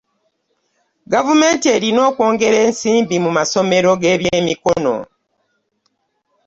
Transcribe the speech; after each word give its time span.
Gavumenti 1.13 1.65
erina 1.75 1.99
okwongera 2.09 2.57
ensimbi 2.67 3.15
mu 3.23 3.31
masomero 3.37 3.89
g'ebyemikono. 4.01 4.95